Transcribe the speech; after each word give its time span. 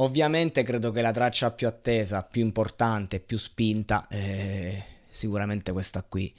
Ovviamente 0.00 0.62
credo 0.62 0.92
che 0.92 1.02
la 1.02 1.10
traccia 1.10 1.50
più 1.50 1.66
attesa, 1.66 2.22
più 2.22 2.42
importante, 2.42 3.18
più 3.18 3.36
spinta 3.36 4.06
è 4.08 4.82
sicuramente 5.08 5.72
questa 5.72 6.02
qui 6.02 6.32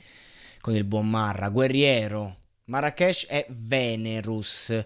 con 0.62 0.76
il 0.76 0.86
buon 0.86 1.10
Marra, 1.10 1.50
Guerriero, 1.50 2.38
Marrakesh 2.66 3.26
e 3.30 3.46
Venerus. 3.50 4.86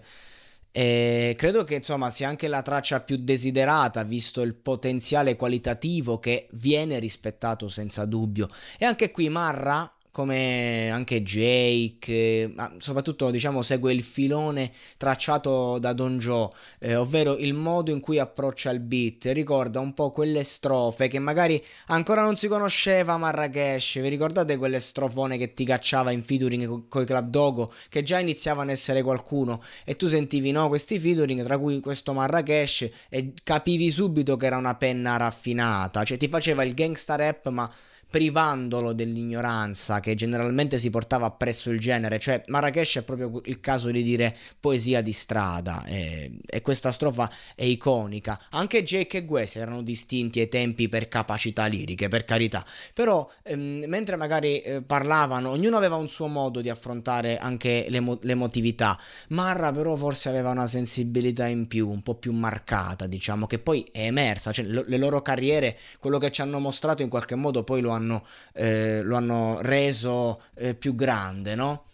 E 0.72 1.34
credo 1.36 1.62
che 1.62 1.76
insomma 1.76 2.10
sia 2.10 2.28
anche 2.28 2.48
la 2.48 2.62
traccia 2.62 3.00
più 3.00 3.16
desiderata, 3.16 4.02
visto 4.02 4.42
il 4.42 4.54
potenziale 4.54 5.36
qualitativo 5.36 6.18
che 6.18 6.48
viene 6.52 6.98
rispettato 6.98 7.68
senza 7.68 8.04
dubbio. 8.06 8.48
E 8.76 8.84
anche 8.84 9.12
qui 9.12 9.28
Marra 9.28 9.88
come 10.14 10.90
anche 10.92 11.24
Jake, 11.24 12.48
ma 12.54 12.72
soprattutto 12.78 13.30
diciamo 13.30 13.62
segue 13.62 13.92
il 13.92 14.04
filone 14.04 14.70
tracciato 14.96 15.80
da 15.80 15.92
Don 15.92 16.18
Joe, 16.18 16.50
eh, 16.78 16.94
ovvero 16.94 17.36
il 17.36 17.52
modo 17.52 17.90
in 17.90 17.98
cui 17.98 18.20
approccia 18.20 18.70
il 18.70 18.78
beat, 18.78 19.24
ricorda 19.32 19.80
un 19.80 19.92
po' 19.92 20.12
quelle 20.12 20.44
strofe 20.44 21.08
che 21.08 21.18
magari 21.18 21.60
ancora 21.86 22.22
non 22.22 22.36
si 22.36 22.46
conosceva 22.46 23.16
Marrakesh, 23.16 24.00
vi 24.00 24.08
ricordate 24.08 24.56
quelle 24.56 24.78
strofone 24.78 25.36
che 25.36 25.52
ti 25.52 25.64
cacciava 25.64 26.12
in 26.12 26.22
featuring 26.22 26.86
co- 26.86 27.00
i 27.00 27.04
Club 27.04 27.28
Dogo, 27.28 27.72
che 27.88 28.04
già 28.04 28.20
iniziavano 28.20 28.70
a 28.70 28.72
essere 28.72 29.02
qualcuno? 29.02 29.60
E 29.84 29.96
tu 29.96 30.06
sentivi 30.06 30.52
no 30.52 30.68
questi 30.68 31.00
featuring, 31.00 31.42
tra 31.42 31.58
cui 31.58 31.80
questo 31.80 32.12
Marrakesh 32.12 32.88
e 33.08 33.32
capivi 33.42 33.90
subito 33.90 34.36
che 34.36 34.46
era 34.46 34.58
una 34.58 34.76
penna 34.76 35.16
raffinata, 35.16 36.04
cioè 36.04 36.16
ti 36.16 36.28
faceva 36.28 36.62
il 36.62 36.72
gangsta 36.72 37.16
rap 37.16 37.48
ma 37.48 37.68
privandolo 38.14 38.92
dell'ignoranza 38.92 39.98
che 39.98 40.14
generalmente 40.14 40.78
si 40.78 40.88
portava 40.88 41.26
appresso 41.26 41.70
il 41.70 41.80
genere, 41.80 42.20
cioè 42.20 42.44
Marrakesh 42.46 42.98
è 42.98 43.02
proprio 43.02 43.40
il 43.46 43.58
caso 43.58 43.90
di 43.90 44.04
dire 44.04 44.36
poesia 44.60 45.00
di 45.00 45.10
strada 45.10 45.84
e, 45.84 46.30
e 46.46 46.60
questa 46.60 46.92
strofa 46.92 47.28
è 47.56 47.64
iconica. 47.64 48.40
Anche 48.50 48.84
Jake 48.84 49.18
e 49.18 49.24
Guess 49.24 49.56
erano 49.56 49.82
distinti 49.82 50.38
ai 50.38 50.48
tempi 50.48 50.88
per 50.88 51.08
capacità 51.08 51.66
liriche, 51.66 52.06
per 52.06 52.24
carità, 52.24 52.64
però 52.92 53.28
ehm, 53.42 53.86
mentre 53.88 54.14
magari 54.14 54.60
eh, 54.60 54.82
parlavano, 54.82 55.50
ognuno 55.50 55.76
aveva 55.76 55.96
un 55.96 56.06
suo 56.06 56.28
modo 56.28 56.60
di 56.60 56.70
affrontare 56.70 57.38
anche 57.38 57.86
l'emo- 57.88 58.20
l'emotività. 58.22 58.96
Marra 59.30 59.72
però 59.72 59.96
forse 59.96 60.28
aveva 60.28 60.50
una 60.50 60.68
sensibilità 60.68 61.48
in 61.48 61.66
più, 61.66 61.90
un 61.90 62.04
po' 62.04 62.14
più 62.14 62.30
marcata, 62.30 63.08
diciamo, 63.08 63.48
che 63.48 63.58
poi 63.58 63.84
è 63.90 64.04
emersa, 64.04 64.52
cioè 64.52 64.66
lo- 64.66 64.84
le 64.86 64.98
loro 64.98 65.20
carriere, 65.20 65.76
quello 65.98 66.18
che 66.18 66.30
ci 66.30 66.42
hanno 66.42 66.60
mostrato 66.60 67.02
in 67.02 67.08
qualche 67.08 67.34
modo 67.34 67.64
poi 67.64 67.80
lo 67.80 67.90
hanno 67.90 68.03
hanno, 68.04 68.26
eh, 68.52 69.02
lo 69.02 69.16
hanno 69.16 69.58
reso 69.60 70.42
eh, 70.54 70.74
più 70.74 70.94
grande, 70.94 71.54
no? 71.54 71.86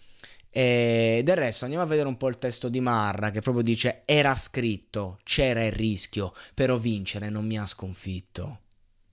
E 0.53 1.22
del 1.25 1.37
resto 1.37 1.62
andiamo 1.65 1.84
a 1.84 1.88
vedere 1.88 2.09
un 2.09 2.16
po' 2.16 2.28
il 2.28 2.38
testo 2.38 2.69
di 2.69 2.81
Marra 2.81 3.31
che 3.31 3.41
proprio 3.41 3.62
dice 3.62 4.03
era 4.04 4.34
scritto, 4.34 5.20
c'era 5.22 5.65
il 5.65 5.72
rischio, 5.72 6.34
però 6.54 6.76
vincere 6.76 7.31
non 7.31 7.47
mi 7.47 7.56
ha 7.56 7.66
sconfitto. 7.66 8.62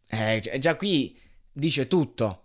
Eh, 0.08 0.58
già 0.60 0.76
qui 0.76 1.18
dice 1.52 1.88
tutto. 1.88 2.44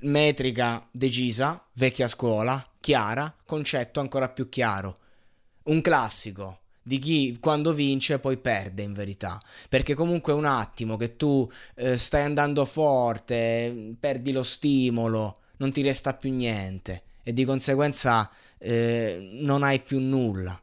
Metrica 0.00 0.86
decisa, 0.90 1.64
vecchia 1.74 2.08
scuola, 2.08 2.62
chiara, 2.80 3.34
concetto 3.46 4.00
ancora 4.00 4.28
più 4.28 4.48
chiaro. 4.48 4.98
Un 5.64 5.80
classico, 5.80 6.60
di 6.86 7.00
chi 7.00 7.36
quando 7.40 7.74
vince 7.74 8.20
poi 8.20 8.36
perde 8.36 8.84
in 8.84 8.92
verità. 8.92 9.40
Perché 9.68 9.94
comunque 9.94 10.32
un 10.32 10.44
attimo 10.44 10.96
che 10.96 11.16
tu 11.16 11.50
eh, 11.74 11.98
stai 11.98 12.22
andando 12.22 12.64
forte, 12.64 13.96
perdi 13.98 14.30
lo 14.30 14.44
stimolo, 14.44 15.38
non 15.56 15.72
ti 15.72 15.82
resta 15.82 16.14
più 16.14 16.32
niente 16.32 17.02
e 17.24 17.32
di 17.32 17.44
conseguenza 17.44 18.30
eh, 18.58 19.30
non 19.32 19.64
hai 19.64 19.80
più 19.80 19.98
nulla. 19.98 20.60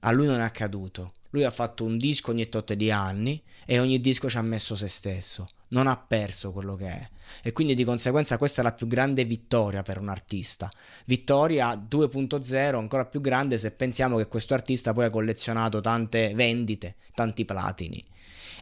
A 0.00 0.10
lui 0.12 0.26
non 0.26 0.40
è 0.40 0.44
accaduto. 0.44 1.12
Lui 1.30 1.44
ha 1.44 1.50
fatto 1.50 1.84
un 1.84 1.98
disco 1.98 2.30
ogni 2.30 2.48
tot 2.48 2.72
di 2.72 2.90
anni 2.90 3.42
e 3.66 3.78
ogni 3.78 4.00
disco 4.00 4.30
ci 4.30 4.38
ha 4.38 4.42
messo 4.42 4.76
se 4.76 4.88
stesso. 4.88 5.46
Non 5.68 5.86
ha 5.86 5.96
perso 5.96 6.52
quello 6.52 6.76
che 6.76 6.86
è. 6.86 7.08
E 7.42 7.52
quindi 7.52 7.74
di 7.74 7.84
conseguenza 7.84 8.38
questa 8.38 8.60
è 8.60 8.64
la 8.64 8.72
più 8.72 8.86
grande 8.86 9.24
vittoria 9.24 9.82
per 9.82 9.98
un 9.98 10.08
artista. 10.08 10.70
Vittoria 11.06 11.74
2.0 11.74 12.76
ancora 12.76 13.06
più 13.06 13.20
grande 13.20 13.58
se 13.58 13.72
pensiamo 13.72 14.16
che 14.16 14.28
questo 14.28 14.54
artista 14.54 14.92
poi 14.92 15.06
ha 15.06 15.10
collezionato 15.10 15.80
tante 15.80 16.32
vendite, 16.34 16.96
tanti 17.14 17.44
platini 17.44 18.02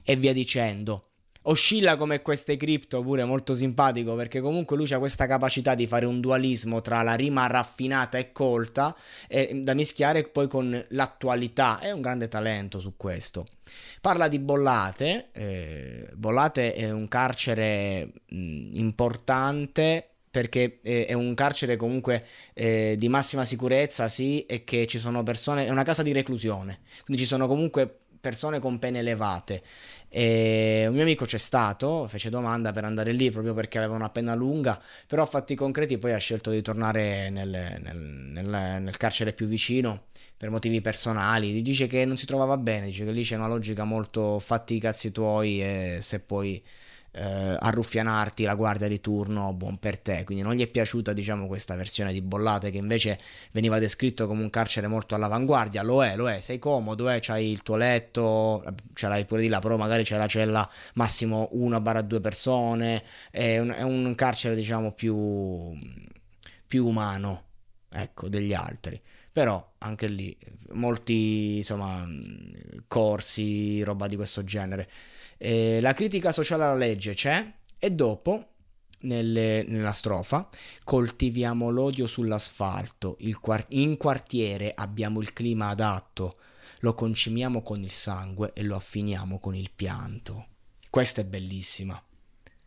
e 0.03 0.17
via 0.17 0.33
dicendo 0.33 1.14
oscilla 1.47 1.97
come 1.97 2.23
queste 2.23 2.57
cripto 2.57 3.03
pure 3.03 3.25
molto 3.25 3.55
simpatico 3.55 4.15
perché 4.15 4.41
comunque 4.41 4.77
lui 4.77 4.91
ha 4.93 4.99
questa 4.99 5.27
capacità 5.27 5.75
di 5.75 5.87
fare 5.87 6.07
un 6.07 6.21
dualismo 6.21 6.81
tra 6.81 7.03
la 7.03 7.15
rima 7.15 7.47
raffinata 7.47 8.19
e 8.19 8.33
colta 8.33 8.95
e 9.29 9.61
da 9.63 9.75
mischiare 9.75 10.23
poi 10.25 10.49
con 10.49 10.85
l'attualità. 10.91 11.79
È 11.81 11.91
un 11.91 12.01
grande 12.01 12.29
talento 12.29 12.81
su 12.81 12.95
questo. 12.97 13.47
Parla 14.01 14.29
di 14.29 14.39
Bollate 14.39 15.31
eh, 15.33 16.09
Bollate 16.15 16.75
è 16.75 16.91
un 16.91 17.09
carcere 17.09 18.13
mh, 18.29 18.71
importante 18.75 20.09
perché 20.31 20.81
è 20.83 21.13
un 21.13 21.33
carcere 21.35 21.77
comunque 21.77 22.21
eh, 22.55 22.97
di 22.99 23.09
massima 23.09 23.45
sicurezza, 23.45 24.09
sì, 24.09 24.45
e 24.47 24.65
che 24.65 24.85
ci 24.89 24.99
sono 24.99 25.23
persone, 25.23 25.65
è 25.65 25.71
una 25.71 25.85
casa 25.85 26.03
di 26.03 26.11
reclusione, 26.11 26.81
quindi 27.05 27.23
ci 27.23 27.29
sono 27.29 27.47
comunque 27.47 27.99
persone 28.19 28.59
con 28.59 28.81
pene 28.81 28.99
elevate. 28.99 29.63
E 30.17 30.85
un 30.87 30.95
mio 30.95 31.03
amico 31.03 31.25
c'è 31.25 31.39
stato, 31.39 32.07
fece 32.07 32.31
domanda 32.31 32.71
per 32.71 32.85
andare 32.85 33.11
lì 33.11 33.33
proprio 33.33 33.53
perché 33.53 33.79
aveva 33.79 33.97
una 33.97 34.11
penna 34.11 34.37
lunga, 34.37 34.81
però 35.09 35.25
a 35.25 35.27
fatti 35.27 35.57
concreti 35.57 35.99
poi 35.99 36.13
ha 36.13 36.19
scelto 36.19 36.53
di 36.53 36.63
tornare 36.63 37.31
nel, 37.31 37.49
nel, 37.49 37.99
nel, 37.99 38.47
nel 38.81 38.97
carcere 38.97 39.33
più 39.33 39.49
vicino 39.49 40.05
per 40.37 40.51
motivi 40.51 40.81
personali. 40.81 41.61
Dice 41.63 41.89
che 41.89 42.05
non 42.05 42.17
si 42.17 42.27
trovava 42.27 42.57
bene, 42.57 42.87
dice 42.87 43.05
che 43.05 43.11
lì 43.11 43.25
c'è 43.25 43.35
una 43.35 43.49
logica 43.49 43.83
molto 43.83 44.39
fatti 44.39 44.77
i 44.77 44.79
cazzi 44.79 45.11
tuoi 45.11 45.61
e 45.61 45.99
se 46.01 46.21
poi 46.21 46.63
eh, 47.15 47.57
arruffianarti 47.59 48.45
la 48.45 48.55
guardia 48.55 48.89
di 48.89 49.01
turno, 49.01 49.53
buon 49.53 49.79
per 49.79 49.99
te. 49.99 50.25
Quindi 50.25 50.43
non 50.43 50.55
gli 50.55 50.63
è 50.63 50.67
piaciuta, 50.67 51.13
diciamo, 51.13 51.47
questa 51.47 51.77
versione 51.77 52.13
di 52.13 52.21
Bollate 52.21 52.71
che 52.71 52.79
invece 52.79 53.19
veniva 53.53 53.79
descritto 53.79 54.27
come 54.27 54.43
un 54.43 54.51
carcere 54.51 54.89
molto 54.89 55.15
all'avanguardia. 55.15 55.83
Lo 55.83 56.05
è, 56.05 56.17
lo 56.17 56.29
è, 56.29 56.41
sei 56.41 56.59
comodo, 56.59 57.09
eh, 57.09 57.21
c'hai 57.21 57.51
il 57.51 57.63
tuo 57.63 57.77
letto, 57.77 58.65
ce 58.95 59.09
l'hai 59.09 59.25
pure 59.25 59.43
di 59.43 59.49
là, 59.49 59.61
però 59.61 59.77
magari 59.77 60.03
c'è 60.03 60.17
la 60.17 60.27
cella 60.27 60.69
massimo 60.95 61.51
1-2 61.55 62.21
persone. 62.21 63.03
È 63.31 63.59
un, 63.59 63.71
è 63.71 63.83
un 63.83 64.15
carcere, 64.15 64.57
diciamo, 64.57 64.93
più, 64.93 65.73
più 66.67 66.87
umano, 66.87 67.45
ecco, 67.91 68.29
degli 68.29 68.53
altri 68.53 69.01
però 69.35 69.75
anche 69.79 70.07
lì 70.07 70.37
molti 70.75 71.57
insomma 71.57 72.07
corsi 72.87 73.83
roba 73.83 74.07
di 74.07 74.15
questo 74.15 74.45
genere 74.45 74.89
eh, 75.39 75.81
la 75.81 75.93
critica 75.93 76.31
sociale 76.31 76.63
alla 76.63 76.77
legge 76.77 77.15
c'è 77.15 77.53
e 77.79 77.91
dopo 77.91 78.51
nelle, 79.01 79.65
nella 79.67 79.93
strofa, 79.93 80.49
coltiviamo 80.85 81.69
l'odio 81.71 82.07
sull'asfalto, 82.07 83.19
quart- 83.41 83.73
in 83.75 83.97
quartiere 83.97 84.73
abbiamo 84.75 85.21
il 85.21 85.33
clima 85.33 85.69
adatto, 85.69 86.39
lo 86.81 86.95
concimiamo 86.95 87.63
con 87.63 87.83
il 87.83 87.91
sangue 87.91 88.53
e 88.55 88.63
lo 88.63 88.77
affiniamo 88.77 89.39
con 89.39 89.55
il 89.55 89.71
pianto. 89.75 90.47
Questa 90.89 91.21
è 91.21 91.25
bellissima. 91.25 92.01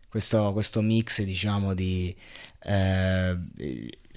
Questo, 0.10 0.54
questo 0.54 0.82
mix, 0.82 1.22
diciamo, 1.24 1.74
di 1.74 2.16
eh, 2.64 3.38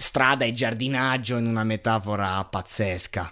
strada 0.01 0.47
e 0.47 0.53
giardinaggio 0.53 1.37
in 1.37 1.47
una 1.47 1.63
metafora 1.63 2.43
pazzesca. 2.43 3.31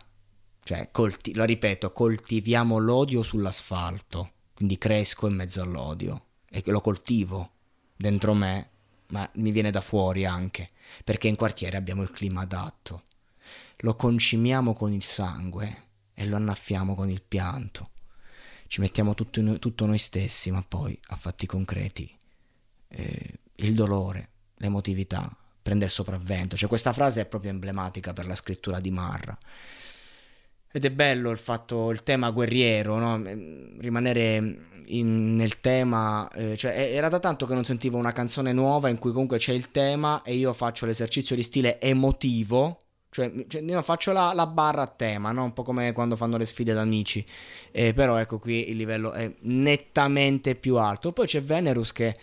Cioè, 0.63 0.91
colti- 0.93 1.35
lo 1.35 1.45
ripeto, 1.45 1.93
coltiviamo 1.93 2.77
l'odio 2.77 3.23
sull'asfalto, 3.23 4.33
quindi 4.55 4.77
cresco 4.77 5.27
in 5.27 5.35
mezzo 5.35 5.63
all'odio 5.63 6.27
e 6.51 6.63
lo 6.67 6.83
coltivo 6.83 7.53
dentro 7.97 8.35
me 8.35 8.71
ma 9.09 9.29
mi 9.37 9.51
viene 9.51 9.71
da 9.71 9.81
fuori 9.81 10.27
anche, 10.27 10.69
perché 11.03 11.29
in 11.29 11.37
quartiere 11.37 11.79
abbiamo 11.79 12.03
il 12.03 12.11
clima 12.11 12.43
adatto. 12.43 13.05
Lo 13.79 13.97
concimiamo 13.97 14.75
con 14.75 14.93
il 14.93 15.03
sangue 15.03 15.85
e 16.13 16.27
lo 16.27 16.37
annaffiamo 16.37 16.95
con 16.95 17.09
il 17.09 17.23
pianto. 17.23 17.93
Ci 18.67 18.83
mettiamo 18.83 19.15
tutto, 19.15 19.41
noi, 19.41 19.59
tutto 19.59 19.87
noi 19.87 19.97
stessi, 19.97 20.51
ma 20.51 20.63
poi 20.63 20.99
a 21.07 21.17
fatti 21.17 21.47
concreti. 21.47 22.15
Eh, 22.89 23.39
il 23.55 23.73
dolore, 23.73 24.29
l'emotività 24.57 25.35
prende 25.69 25.85
il 25.85 25.91
sopravvento. 25.91 26.57
Cioè 26.57 26.69
questa 26.69 26.95
frase 26.95 27.21
è 27.21 27.27
proprio 27.27 27.51
emblematica 27.51 28.15
per 28.15 28.27
la 28.27 28.35
scrittura 28.35 28.81
di 28.81 28.91
Marra. 28.91 29.37
Ed 30.71 30.85
è 30.85 30.91
bello 30.91 31.31
il 31.31 31.39
fatto, 31.39 31.91
il 31.91 32.03
tema 32.03 32.31
guerriero, 32.31 32.97
no? 32.97 33.23
rimanere 33.79 34.67
in, 34.87 35.35
nel 35.35 35.61
tema, 35.61 36.29
eh, 36.33 36.57
cioè 36.57 36.91
era 36.93 37.09
da 37.09 37.19
tanto 37.19 37.47
che 37.47 37.55
non 37.55 37.65
sentivo 37.65 37.99
una 37.99 38.13
canzone 38.13 38.53
nuova 38.53 38.89
in 38.89 38.99
cui 38.99 39.13
comunque 39.13 39.37
c'è 39.39 39.53
il 39.53 39.71
tema 39.71 40.23
e 40.23 40.35
io 40.35 40.53
faccio 40.55 40.87
l'esercizio 40.87 41.37
di 41.37 41.43
stile 41.43 41.81
emotivo, 41.81 42.79
cioè, 43.11 43.31
cioè 43.47 43.63
io 43.63 43.83
faccio 43.83 44.13
la, 44.13 44.33
la, 44.35 44.47
barra 44.47 44.83
a 44.83 44.87
tema, 44.87 45.33
no? 45.33 45.45
un 45.45 45.53
po' 45.53 45.63
come 45.63 45.93
quando 45.93 46.17
fanno 46.17 46.37
le 46.37 46.47
sfide 46.47 46.75
da 46.75 46.83
amici, 46.83 47.25
eh, 47.73 47.93
però 47.93 48.17
ecco 48.17 48.39
qui 48.39 48.71
il 48.71 48.77
livello 48.77 49.13
è 49.13 49.31
nettamente 49.41 50.55
più 50.55 50.77
alto. 50.77 51.13
Poi 51.13 51.27
c'è 51.27 51.43
Venerus 51.43 51.93
che... 51.93 52.17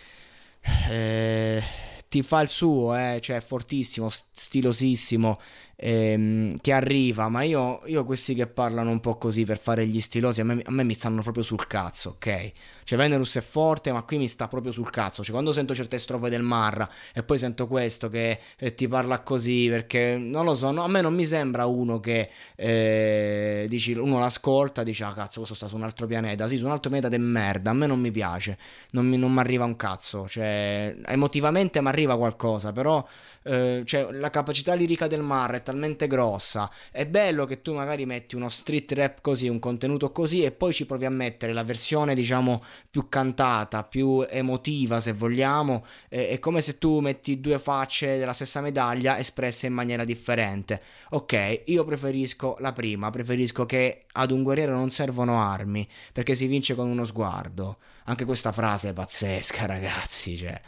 Eh, 0.90 1.85
ti 2.16 2.24
fa 2.24 2.40
il 2.40 2.48
suo, 2.48 2.96
eh, 2.96 3.20
cioè 3.22 3.42
fortissimo, 3.42 4.10
stilosissimo, 4.10 5.38
ehm, 5.76 6.58
che 6.62 6.72
arriva, 6.72 7.28
ma 7.28 7.42
io, 7.44 7.82
io, 7.88 8.06
questi 8.06 8.34
che 8.34 8.48
parlano 8.48 8.90
un 8.90 9.02
po' 9.02 9.18
così 9.18 9.44
per 9.44 9.58
fare 9.60 9.86
gli 9.86 10.00
stilosi, 10.00 10.40
a 10.40 10.46
me, 10.46 10.62
a 10.64 10.72
me, 10.72 10.86
mi 10.86 10.94
stanno 10.94 11.22
proprio 11.22 11.44
sul 11.44 11.68
cazzo, 11.68 12.12
ok? 12.12 12.52
Cioè 12.86 13.00
Venerus 13.00 13.36
è 13.36 13.42
forte, 13.42 13.92
ma 13.92 14.04
qui 14.04 14.18
mi 14.18 14.28
sta 14.28 14.48
proprio 14.48 14.72
sul 14.72 14.92
cazzo, 14.92 15.24
cioè 15.24 15.34
quando 15.34 15.52
sento 15.52 15.74
certe 15.74 15.98
strofe 15.98 16.30
del 16.30 16.44
Marra 16.44 16.88
e 17.16 17.24
poi 17.24 17.40
sento 17.40 17.66
questo 17.66 18.10
che 18.10 18.40
eh, 18.58 18.74
ti 18.76 18.88
parla 18.88 19.22
così, 19.22 19.68
perché 19.70 20.18
non 20.18 20.46
lo 20.46 20.54
so, 20.54 20.70
no, 20.70 20.84
a 20.84 20.88
me 20.88 21.02
non 21.02 21.16
mi 21.16 21.26
sembra 21.26 21.66
uno 21.66 22.00
che 22.00 22.30
eh, 22.56 23.66
dici, 23.68 23.94
uno 23.94 24.20
l'ascolta, 24.20 24.84
dice, 24.84 25.04
ah 25.04 25.14
cazzo, 25.14 25.40
questo 25.40 25.56
sta 25.56 25.68
su 25.68 25.76
un 25.76 25.84
altro 25.84 26.06
pianeta, 26.06 26.48
sì, 26.48 26.58
su 26.58 26.66
un 26.66 26.72
altro 26.72 26.92
pianeta 26.92 27.10
de 27.10 27.18
merda, 27.18 27.72
a 27.72 27.74
me 27.74 27.88
non 27.88 28.00
mi 28.00 28.12
piace, 28.12 28.56
non 28.92 29.08
mi 29.08 29.40
arriva 29.40 29.66
un 29.66 29.76
cazzo, 29.76 30.28
cioè 30.28 30.96
emotivamente 31.08 31.82
mi 31.82 31.88
arriva 31.88 32.16
qualcosa, 32.16 32.72
però 32.72 33.04
eh, 33.48 33.82
cioè, 33.86 34.12
la 34.12 34.30
capacità 34.30 34.74
lirica 34.74 35.08
del 35.08 35.22
Marra 35.22 35.58
è 35.58 35.64
talmente 35.64 36.08
grossa. 36.08 36.70
È 36.92 37.06
bello 37.06 37.46
che 37.46 37.62
tu 37.62 37.74
magari 37.74 38.06
metti 38.06 38.36
uno 38.36 38.50
street 38.50 38.92
rap 38.94 39.22
così, 39.22 39.48
un 39.48 39.60
contenuto 39.60 40.12
così, 40.12 40.44
e 40.44 40.52
poi 40.52 40.74
ci 40.74 40.86
provi 40.86 41.06
a 41.06 41.10
mettere 41.10 41.54
la 41.54 41.64
versione, 41.64 42.16
diciamo, 42.16 42.64
più 42.90 43.10
cantata, 43.10 43.84
più 43.84 44.26
emotiva, 44.28 45.00
se 45.00 45.14
vogliamo. 45.14 45.86
Eh, 46.10 46.30
è 46.30 46.40
come 46.40 46.62
se 46.62 46.78
tu 46.78 47.00
metti 47.00 47.40
due 47.40 47.60
facce 47.60 48.18
della 48.18 48.34
stessa 48.34 48.62
medaglia 48.62 49.18
espresse 49.18 49.68
in 49.68 49.74
maniera 49.74 50.04
differente. 50.04 50.82
Ok, 51.12 51.64
io 51.66 51.84
preferisco 51.84 52.56
la 52.60 52.74
prima, 52.74 53.10
preferisco 53.10 53.66
che 53.66 54.06
ad 54.14 54.32
un 54.32 54.44
guerriero 54.44 54.74
non 54.74 54.90
servono 54.90 55.42
armi, 55.42 55.88
perché 56.14 56.36
si 56.36 56.48
vince 56.48 56.76
con 56.76 56.88
uno 56.88 57.06
sguardo. 57.06 57.78
Anche 58.06 58.26
questa 58.26 58.52
frase 58.52 58.90
è 58.90 58.94
pazzesca, 58.94 59.66
ragazzi, 59.68 60.38
cioè 60.38 60.60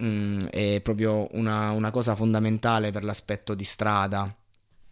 mm, 0.00 0.38
è 0.50 0.80
proprio 0.82 1.28
una, 1.32 1.70
una 1.72 1.90
cosa 1.90 2.14
fondamentale 2.14 2.90
per 2.90 3.04
l'aspetto 3.04 3.54
di 3.54 3.64
strada. 3.64 4.32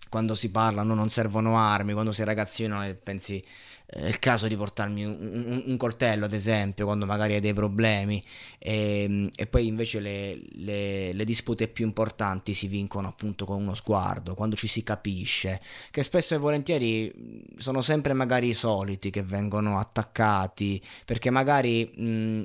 Quando 0.09 0.35
si 0.35 0.51
parla 0.51 0.83
no, 0.83 0.95
non 0.95 1.09
servono 1.09 1.59
armi, 1.59 1.93
quando 1.93 2.13
sei 2.13 2.25
ragazzino 2.25 2.83
pensi 3.03 3.43
è 3.87 4.05
il 4.07 4.19
caso 4.19 4.49
di 4.49 4.57
portarmi 4.57 5.05
un, 5.05 5.17
un, 5.21 5.63
un, 5.65 5.77
coltello, 5.77 6.25
ad 6.25 6.33
esempio, 6.33 6.87
quando 6.87 7.07
magari 7.07 7.35
hai 7.35 7.41
dei 7.41 7.53
problemi, 7.53 8.21
e, 8.59 9.03
ehm, 9.03 9.31
e 9.35 9.47
poi 9.47 9.69
invece 9.69 10.01
le, 10.01 10.41
le, 10.55 11.13
le, 11.13 11.25
dispute 11.25 11.69
più 11.69 11.87
importanti 11.87 12.53
si 12.53 12.67
vincono 12.67 13.07
appunto 13.07 13.45
con 13.45 13.63
uno 13.63 13.75
sguardo, 13.75 14.35
quando 14.35 14.57
ci 14.57 14.67
si 14.67 14.83
capisce, 14.83 15.61
che 15.93 16.03
spesso 16.03 16.35
e 16.35 16.39
volentieri 16.39 17.45
sono 17.57 17.81
sempre 17.81 18.13
magari 18.13 18.49
i 18.49 18.55
soliti 18.55 19.11
che 19.11 19.23
vengono 19.23 19.79
attaccati, 19.79 20.83
perché 21.05 21.31
magari 21.31 21.89
mh, 21.95 22.45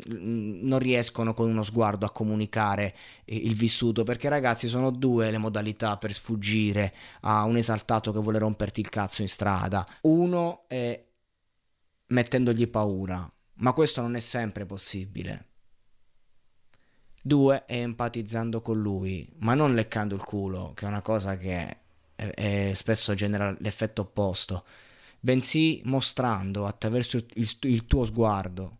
non 0.61 0.77
riescono 0.77 1.33
con 1.33 1.49
uno 1.49 1.63
sguardo 1.63 2.05
a 2.05 2.11
comunicare 2.11 2.95
il 3.25 3.55
vissuto, 3.55 4.03
perché 4.03 4.29
ragazzi 4.29 4.67
sono 4.67 4.91
due 4.91 5.31
le 5.31 5.39
modalità 5.39 5.97
per 5.97 6.13
sfuggire 6.13 6.93
a 7.21 7.43
un 7.45 7.57
esaltato 7.57 8.11
che 8.11 8.19
vuole 8.19 8.37
romperti 8.37 8.79
il 8.79 8.89
cazzo 8.89 9.21
in 9.21 9.27
strada. 9.27 9.87
Uno 10.01 10.65
è 10.67 11.09
mettendogli 12.11 12.67
paura, 12.67 13.27
ma 13.55 13.73
questo 13.73 14.01
non 14.01 14.15
è 14.15 14.19
sempre 14.19 14.65
possibile. 14.65 15.47
Due, 17.21 17.65
è 17.65 17.77
empatizzando 17.77 18.61
con 18.61 18.79
lui, 18.81 19.27
ma 19.39 19.53
non 19.53 19.73
leccando 19.73 20.15
il 20.15 20.23
culo, 20.23 20.73
che 20.75 20.85
è 20.85 20.87
una 20.87 21.01
cosa 21.01 21.37
che 21.37 21.77
è, 22.15 22.31
è 22.31 22.71
spesso 22.73 23.13
genera 23.13 23.55
l'effetto 23.59 24.01
opposto, 24.01 24.65
bensì 25.19 25.81
mostrando 25.85 26.65
attraverso 26.65 27.17
il, 27.17 27.57
il 27.61 27.85
tuo 27.85 28.05
sguardo, 28.05 28.77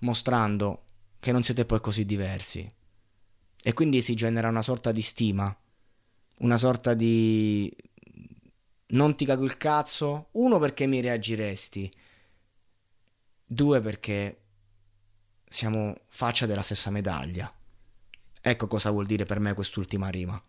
mostrando 0.00 0.84
che 1.18 1.32
non 1.32 1.42
siete 1.42 1.64
poi 1.64 1.80
così 1.80 2.04
diversi. 2.04 2.70
E 3.62 3.72
quindi 3.72 4.02
si 4.02 4.14
genera 4.14 4.48
una 4.48 4.62
sorta 4.62 4.92
di 4.92 5.02
stima, 5.02 5.54
una 6.38 6.56
sorta 6.56 6.94
di 6.94 7.74
non 8.88 9.14
ti 9.16 9.24
cago 9.24 9.44
il 9.44 9.56
cazzo, 9.56 10.28
uno 10.32 10.58
perché 10.58 10.86
mi 10.86 11.00
reagiresti, 11.00 11.90
Due 13.52 13.80
perché 13.80 14.42
siamo 15.44 15.92
faccia 16.06 16.46
della 16.46 16.62
stessa 16.62 16.88
medaglia. 16.90 17.52
Ecco 18.40 18.68
cosa 18.68 18.90
vuol 18.90 19.06
dire 19.06 19.24
per 19.24 19.40
me 19.40 19.54
quest'ultima 19.54 20.08
rima. 20.08 20.40